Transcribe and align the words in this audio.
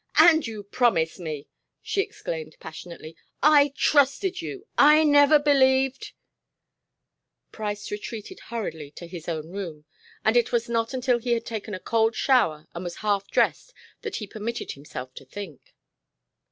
"And 0.17 0.47
you 0.47 0.63
promised 0.63 1.19
me!" 1.19 1.47
she 1.79 2.01
exclaimed 2.01 2.57
passionately. 2.59 3.15
"I 3.43 3.71
trusted 3.77 4.41
you, 4.41 4.65
I 4.75 5.03
never 5.03 5.37
believed" 5.37 6.13
Price 7.51 7.91
retreated 7.91 8.39
hurriedly 8.49 8.89
to 8.95 9.05
his 9.05 9.29
own 9.29 9.51
room, 9.51 9.85
and 10.25 10.35
it 10.35 10.51
was 10.51 10.67
not 10.67 10.95
until 10.95 11.19
he 11.19 11.33
had 11.33 11.45
taken 11.45 11.75
a 11.75 11.79
cold 11.79 12.15
shower 12.15 12.67
and 12.73 12.83
was 12.83 12.95
half 13.05 13.27
dressed 13.29 13.75
that 14.01 14.15
he 14.15 14.25
permitted 14.25 14.71
himself 14.71 15.13
to 15.13 15.23
think. 15.23 15.75